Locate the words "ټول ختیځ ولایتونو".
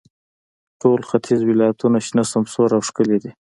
0.81-1.97